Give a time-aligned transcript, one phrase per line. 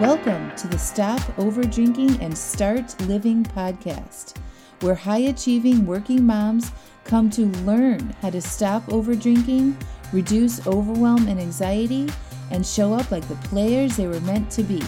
[0.00, 4.36] Welcome to the Stop Over Drinking and Start Living podcast,
[4.78, 6.70] where high achieving working moms
[7.02, 9.76] come to learn how to stop over drinking,
[10.12, 12.08] reduce overwhelm and anxiety,
[12.52, 14.80] and show up like the players they were meant to be.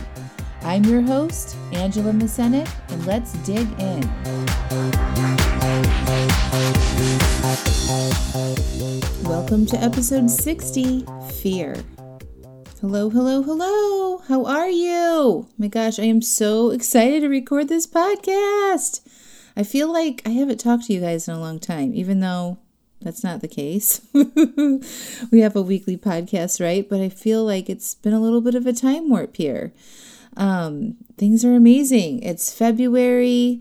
[0.62, 4.03] I'm your host, Angela Masenik, and let's dig in.
[9.25, 11.04] Welcome to episode 60
[11.43, 11.75] Fear.
[12.80, 14.22] Hello, hello, hello.
[14.29, 15.46] How are you?
[15.58, 19.06] My gosh, I am so excited to record this podcast.
[19.54, 22.56] I feel like I haven't talked to you guys in a long time, even though
[23.03, 24.00] that's not the case.
[25.30, 26.89] we have a weekly podcast, right?
[26.89, 29.75] But I feel like it's been a little bit of a time warp here.
[30.39, 32.22] Um, things are amazing.
[32.22, 33.61] It's February.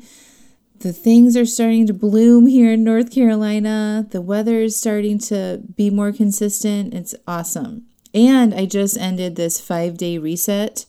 [0.79, 4.07] The things are starting to bloom here in North Carolina.
[4.11, 6.93] The weather is starting to be more consistent.
[6.93, 7.88] It's awesome.
[8.13, 10.85] And I just ended this five day reset,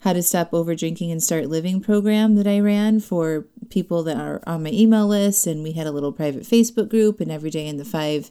[0.00, 4.16] how to stop over drinking and start living program that I ran for people that
[4.16, 5.46] are on my email list.
[5.46, 7.20] And we had a little private Facebook group.
[7.20, 8.30] And every day in the five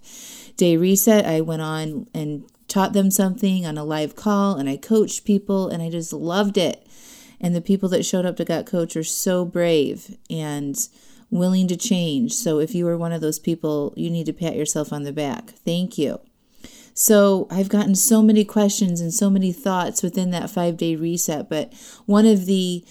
[0.58, 4.78] day reset, I went on and taught them something on a live call and I
[4.78, 6.86] coached people and I just loved it.
[7.40, 10.76] And the people that showed up to Got Coach are so brave and
[11.30, 12.34] willing to change.
[12.34, 15.14] So if you were one of those people, you need to pat yourself on the
[15.14, 15.52] back.
[15.66, 16.20] Thank you.
[16.96, 21.50] So I've gotten so many questions and so many thoughts within that five day reset.
[21.50, 21.72] But
[22.06, 22.84] one of the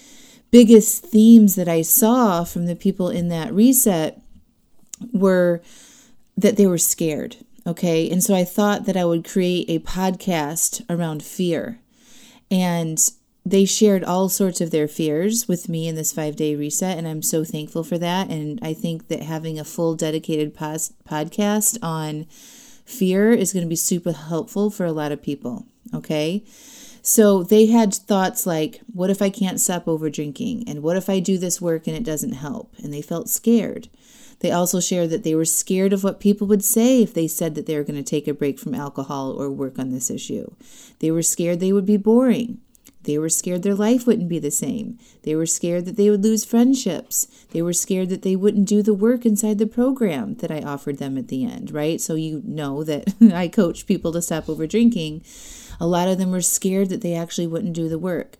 [0.51, 4.21] biggest themes that I saw from the people in that reset
[5.11, 5.61] were
[6.37, 7.37] that they were scared.
[7.65, 8.09] Okay.
[8.09, 11.79] And so I thought that I would create a podcast around fear.
[12.51, 12.99] And
[13.43, 16.95] they shared all sorts of their fears with me in this five day reset.
[16.95, 18.29] And I'm so thankful for that.
[18.29, 22.27] And I think that having a full dedicated pos- podcast on
[22.85, 25.65] fear is going to be super helpful for a lot of people.
[25.93, 26.43] Okay.
[27.01, 30.63] So they had thoughts like, what if I can't stop over drinking?
[30.67, 32.73] And what if I do this work and it doesn't help?
[32.79, 33.89] And they felt scared.
[34.39, 37.55] They also shared that they were scared of what people would say if they said
[37.55, 40.53] that they were going to take a break from alcohol or work on this issue.
[40.99, 42.59] They were scared they would be boring.
[43.05, 44.97] They were scared their life wouldn't be the same.
[45.23, 47.27] They were scared that they would lose friendships.
[47.51, 50.97] They were scared that they wouldn't do the work inside the program that I offered
[50.97, 52.01] them at the end, right?
[52.01, 55.23] So you know that I coach people to stop over drinking.
[55.79, 58.37] A lot of them were scared that they actually wouldn't do the work.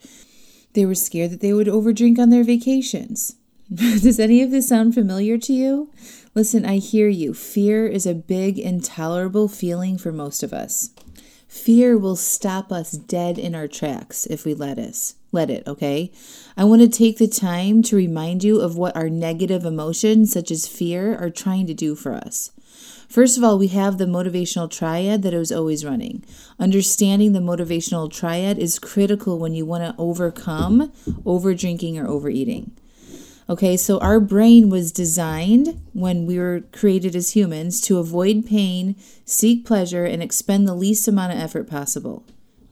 [0.73, 3.35] They were scared that they would overdrink on their vacations.
[3.73, 5.91] Does any of this sound familiar to you?
[6.33, 7.33] Listen, I hear you.
[7.33, 10.89] Fear is a big, intolerable feeling for most of us.
[11.55, 15.15] Fear will stop us dead in our tracks if we let us.
[15.31, 16.11] Let it, okay?
[16.55, 20.51] I want to take the time to remind you of what our negative emotions, such
[20.51, 22.51] as fear, are trying to do for us.
[23.07, 26.23] First of all, we have the motivational triad that is always running.
[26.59, 30.91] Understanding the motivational triad is critical when you want to overcome
[31.25, 32.73] over drinking or overeating.
[33.47, 38.95] Okay, so our brain was designed when we were created as humans to avoid pain,
[39.23, 42.25] seek pleasure, and expend the least amount of effort possible.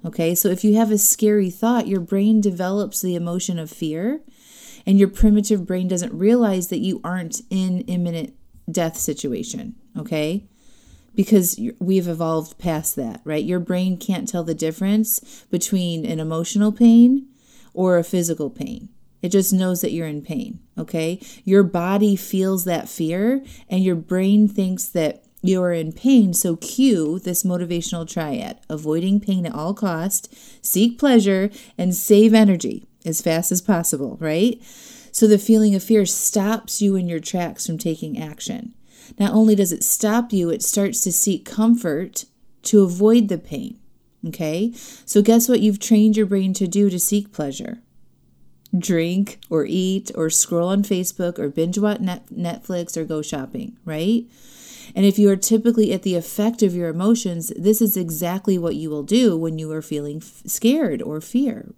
[0.03, 4.21] Okay, so if you have a scary thought, your brain develops the emotion of fear,
[4.85, 8.33] and your primitive brain doesn't realize that you aren't in imminent
[8.69, 9.75] death situation.
[9.95, 10.47] Okay,
[11.13, 13.45] because we've evolved past that, right?
[13.45, 17.27] Your brain can't tell the difference between an emotional pain
[17.75, 18.89] or a physical pain.
[19.23, 21.19] It just knows that you're in pain, okay?
[21.45, 26.33] Your body feels that fear and your brain thinks that you're in pain.
[26.33, 30.33] So cue this motivational triad, avoiding pain at all cost,
[30.63, 34.61] seek pleasure and save energy as fast as possible, right?
[35.13, 38.73] So the feeling of fear stops you in your tracks from taking action.
[39.17, 42.25] Not only does it stop you, it starts to seek comfort
[42.63, 43.79] to avoid the pain.
[44.25, 44.71] Okay?
[45.05, 47.79] So, guess what you've trained your brain to do to seek pleasure?
[48.77, 54.25] Drink or eat or scroll on Facebook or binge watch Netflix or go shopping, right?
[54.95, 58.75] And if you are typically at the effect of your emotions, this is exactly what
[58.75, 61.73] you will do when you are feeling scared or fear.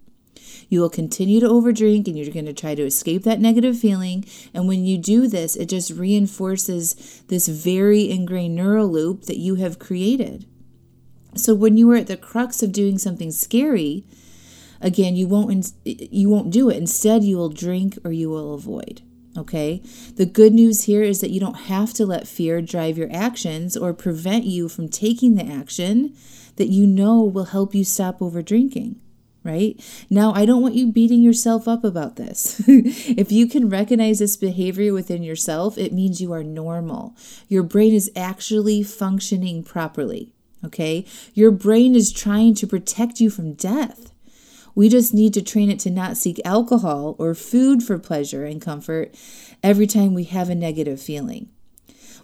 [0.68, 4.24] You will continue to overdrink and you're going to try to escape that negative feeling.
[4.52, 9.56] And when you do this, it just reinforces this very ingrained neural loop that you
[9.56, 10.46] have created.
[11.34, 14.04] So when you are at the crux of doing something scary,
[14.80, 16.76] Again, you won't you won't do it.
[16.76, 19.02] Instead, you will drink or you will avoid.
[19.36, 19.82] Okay?
[20.14, 23.76] The good news here is that you don't have to let fear drive your actions
[23.76, 26.14] or prevent you from taking the action
[26.56, 29.00] that you know will help you stop over drinking
[29.46, 29.80] right?
[30.10, 32.60] Now, I don't want you beating yourself up about this.
[32.66, 37.14] if you can recognize this behavior within yourself, it means you are normal.
[37.48, 40.34] Your brain is actually functioning properly,
[40.64, 41.06] okay?
[41.32, 44.12] Your brain is trying to protect you from death.
[44.76, 48.60] We just need to train it to not seek alcohol or food for pleasure and
[48.60, 49.14] comfort
[49.62, 51.48] every time we have a negative feeling.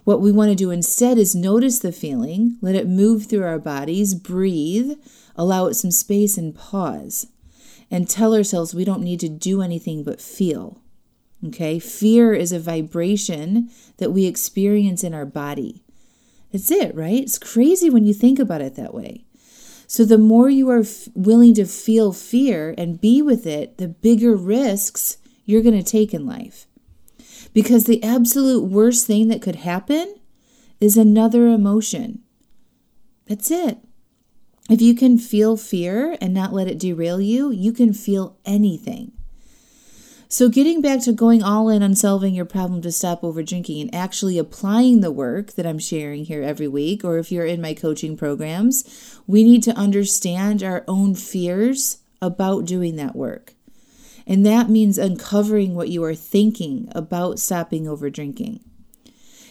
[0.03, 3.57] What we want to do instead is notice the feeling, let it move through our
[3.57, 4.99] bodies, breathe,
[5.35, 7.25] allow it some space, and pause.
[7.89, 10.79] And tell ourselves we don't need to do anything but feel.
[11.43, 11.79] Okay?
[11.79, 15.81] Fear is a vibration that we experience in our body.
[16.51, 17.23] That's it, right?
[17.23, 19.25] It's crazy when you think about it that way.
[19.93, 23.87] So, the more you are f- willing to feel fear and be with it, the
[23.87, 26.65] bigger risks you're going to take in life.
[27.53, 30.15] Because the absolute worst thing that could happen
[30.79, 32.23] is another emotion.
[33.27, 33.77] That's it.
[34.67, 39.11] If you can feel fear and not let it derail you, you can feel anything.
[40.33, 43.81] So, getting back to going all in on solving your problem to stop over drinking
[43.81, 47.61] and actually applying the work that I'm sharing here every week, or if you're in
[47.61, 53.53] my coaching programs, we need to understand our own fears about doing that work.
[54.25, 58.61] And that means uncovering what you are thinking about stopping over drinking.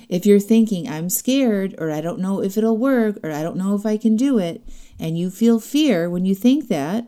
[0.09, 3.57] If you're thinking, I'm scared, or I don't know if it'll work, or I don't
[3.57, 4.65] know if I can do it,
[4.99, 7.07] and you feel fear when you think that,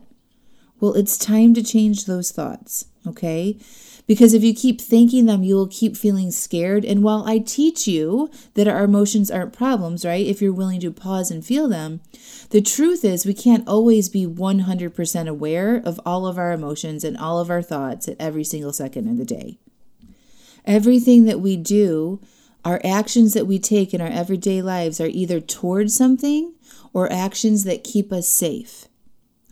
[0.85, 3.57] well, it's time to change those thoughts, okay?
[4.05, 6.85] Because if you keep thinking them, you will keep feeling scared.
[6.85, 10.23] And while I teach you that our emotions aren't problems, right?
[10.23, 12.01] If you're willing to pause and feel them,
[12.51, 17.17] the truth is we can't always be 100% aware of all of our emotions and
[17.17, 19.57] all of our thoughts at every single second of the day.
[20.65, 22.21] Everything that we do,
[22.63, 26.53] our actions that we take in our everyday lives are either towards something
[26.93, 28.87] or actions that keep us safe.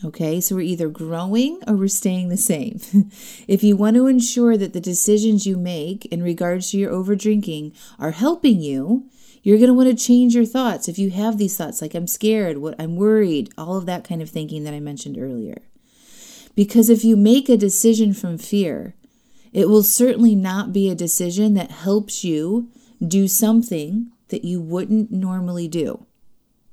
[0.05, 2.81] Okay, so we're either growing or we're staying the same.
[3.47, 7.15] if you want to ensure that the decisions you make in regards to your over
[7.15, 9.09] drinking are helping you,
[9.43, 10.89] you're going to want to change your thoughts.
[10.89, 14.21] If you have these thoughts like I'm scared, what I'm worried, all of that kind
[14.21, 15.61] of thinking that I mentioned earlier.
[16.55, 18.95] Because if you make a decision from fear,
[19.53, 22.69] it will certainly not be a decision that helps you
[23.05, 26.05] do something that you wouldn't normally do.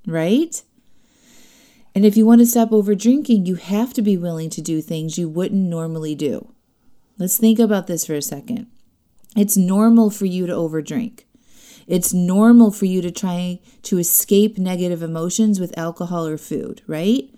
[0.07, 0.63] Right?
[1.95, 4.81] And if you want to stop over drinking, you have to be willing to do
[4.81, 6.53] things you wouldn't normally do.
[7.19, 8.69] Let's think about this for a second.
[9.37, 11.25] It's normal for you to overdrink.
[11.87, 17.29] It's normal for you to try to escape negative emotions with alcohol or food, right?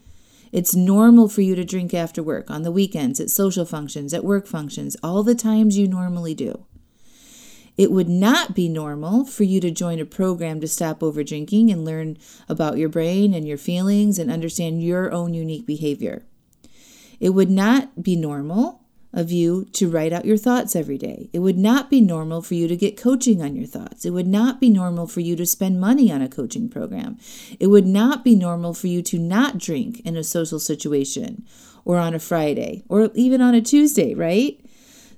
[0.52, 4.24] It's normal for you to drink after work, on the weekends, at social functions, at
[4.24, 6.66] work functions, all the times you normally do.
[7.76, 11.70] It would not be normal for you to join a program to stop over drinking
[11.70, 16.24] and learn about your brain and your feelings and understand your own unique behavior.
[17.18, 18.82] It would not be normal
[19.12, 21.28] of you to write out your thoughts every day.
[21.32, 24.04] It would not be normal for you to get coaching on your thoughts.
[24.04, 27.18] It would not be normal for you to spend money on a coaching program.
[27.60, 31.46] It would not be normal for you to not drink in a social situation
[31.84, 34.58] or on a Friday or even on a Tuesday, right?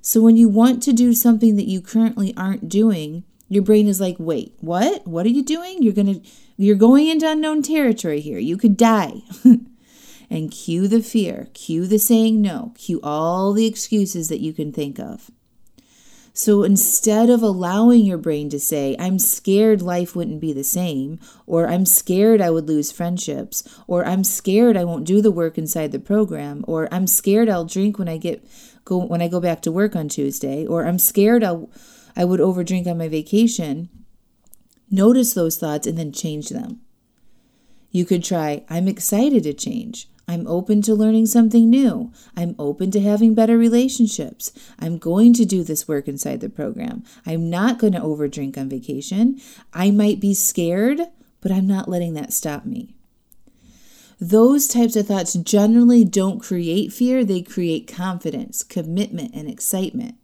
[0.05, 3.99] So when you want to do something that you currently aren't doing, your brain is
[3.99, 5.07] like, "Wait, what?
[5.07, 5.81] What are you doing?
[5.81, 8.37] You're going to you're going into unknown territory here.
[8.37, 9.23] You could die."
[10.29, 14.71] and cue the fear, cue the saying no, cue all the excuses that you can
[14.71, 15.31] think of.
[16.37, 21.17] So instead of allowing your brain to say, I'm scared life wouldn't be the same,
[21.47, 25.57] or I'm scared I would lose friendships, or I'm scared I won't do the work
[25.57, 28.45] inside the program, or I'm scared I'll drink when I get
[28.85, 31.69] go when I go back to work on Tuesday, or I'm scared I'll
[32.15, 33.89] I would overdrink on my vacation.
[34.89, 36.79] Notice those thoughts and then change them.
[37.91, 40.07] You could try, I'm excited to change.
[40.27, 42.11] I'm open to learning something new.
[42.35, 44.51] I'm open to having better relationships.
[44.79, 47.03] I'm going to do this work inside the program.
[47.25, 49.39] I'm not going to overdrink on vacation.
[49.73, 50.99] I might be scared,
[51.41, 52.94] but I'm not letting that stop me.
[54.19, 60.15] Those types of thoughts generally don't create fear, they create confidence, commitment, and excitement.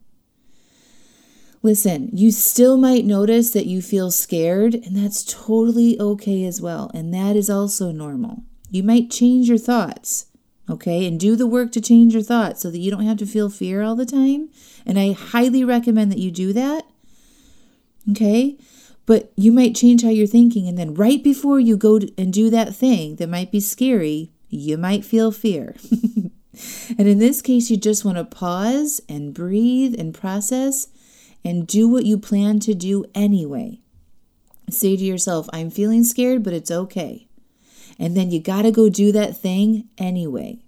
[1.63, 6.89] Listen, you still might notice that you feel scared, and that's totally okay as well.
[6.93, 8.43] And that is also normal.
[8.71, 10.27] You might change your thoughts,
[10.69, 13.27] okay, and do the work to change your thoughts so that you don't have to
[13.27, 14.49] feel fear all the time.
[14.85, 16.85] And I highly recommend that you do that,
[18.09, 18.57] okay?
[19.11, 22.49] But you might change how you're thinking, and then right before you go and do
[22.49, 25.75] that thing that might be scary, you might feel fear.
[26.97, 30.87] and in this case, you just want to pause and breathe and process
[31.43, 33.81] and do what you plan to do anyway.
[34.69, 37.27] Say to yourself, I'm feeling scared, but it's okay.
[37.99, 40.63] And then you got to go do that thing anyway.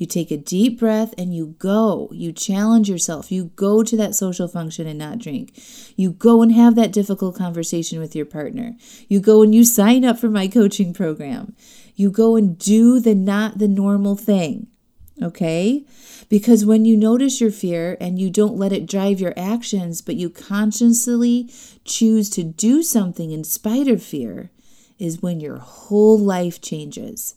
[0.00, 2.08] You take a deep breath and you go.
[2.10, 3.30] You challenge yourself.
[3.30, 5.52] You go to that social function and not drink.
[5.94, 8.78] You go and have that difficult conversation with your partner.
[9.08, 11.54] You go and you sign up for my coaching program.
[11.96, 14.68] You go and do the not the normal thing.
[15.22, 15.84] Okay?
[16.30, 20.16] Because when you notice your fear and you don't let it drive your actions, but
[20.16, 21.52] you consciously
[21.84, 24.50] choose to do something in spite of fear,
[24.98, 27.34] is when your whole life changes.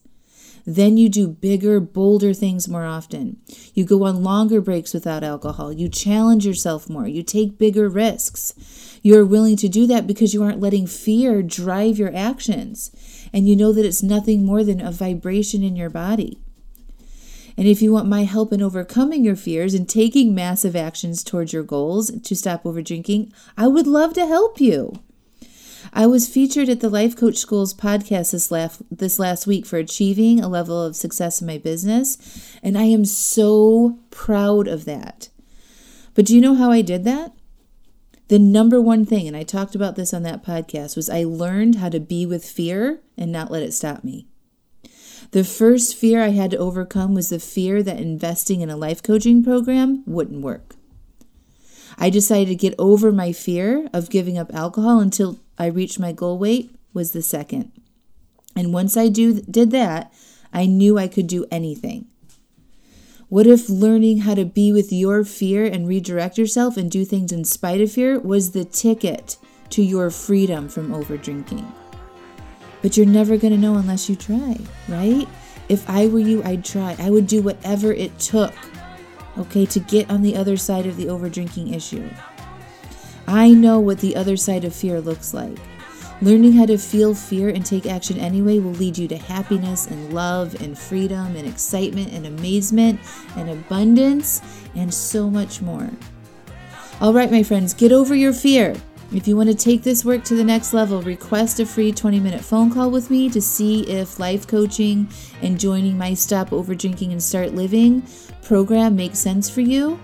[0.66, 3.38] Then you do bigger, bolder things more often.
[3.74, 5.74] You go on longer breaks without alcohol.
[5.74, 7.08] You challenge yourself more.
[7.08, 8.54] You take bigger risks.
[9.02, 12.92] You are willing to do that because you aren't letting fear drive your actions.
[13.34, 16.40] And you know that it's nothing more than a vibration in your body.
[17.58, 21.54] And if you want my help in overcoming your fears and taking massive actions towards
[21.54, 24.94] your goals to stop over drinking, I would love to help you.
[25.96, 29.78] I was featured at the Life Coach School's podcast this last, this last week for
[29.78, 35.30] achieving a level of success in my business, and I am so proud of that.
[36.16, 37.34] But do you know how I did that?
[38.28, 41.76] The number one thing, and I talked about this on that podcast, was I learned
[41.76, 44.26] how to be with fear and not let it stop me.
[45.30, 49.04] The first fear I had to overcome was the fear that investing in a life
[49.04, 50.76] coaching program wouldn't work.
[52.00, 56.12] I decided to get over my fear of giving up alcohol until I reached my
[56.12, 57.72] goal weight was the second.
[58.56, 60.14] And once I do did that,
[60.54, 62.08] I knew I could do anything.
[63.30, 67.32] What if learning how to be with your fear and redirect yourself and do things
[67.32, 69.38] in spite of fear was the ticket
[69.72, 71.72] to your freedom from over drinking?
[72.84, 74.58] But you're never going to know unless you try,
[74.88, 75.28] right?
[75.68, 76.96] If I were you, I'd try.
[77.00, 78.54] I would do whatever it took,
[79.40, 82.08] okay, to get on the other side of the over drinking issue.
[83.28, 85.58] I know what the other side of fear looks like.
[86.22, 90.14] Learning how to feel fear and take action anyway will lead you to happiness and
[90.14, 93.00] love and freedom and excitement and amazement
[93.36, 94.42] and abundance
[94.76, 95.90] and so much more.
[97.02, 98.76] All right, my friends, get over your fear.
[99.14, 102.20] If you want to take this work to the next level, request a free 20
[102.20, 105.10] minute phone call with me to see if life coaching
[105.42, 108.04] and joining my Stop Over Drinking and Start Living
[108.42, 110.00] program makes sense for you.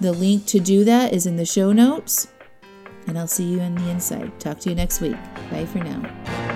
[0.00, 2.28] The link to do that is in the show notes.
[3.06, 4.38] And I'll see you on the inside.
[4.40, 5.16] Talk to you next week.
[5.50, 6.53] Bye for now.